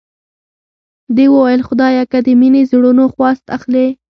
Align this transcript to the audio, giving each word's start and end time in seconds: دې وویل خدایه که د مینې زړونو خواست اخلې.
دې 1.15 1.25
وویل 1.33 1.61
خدایه 1.67 2.03
که 2.11 2.17
د 2.25 2.27
مینې 2.39 2.61
زړونو 2.71 3.03
خواست 3.13 3.45
اخلې. 3.57 3.87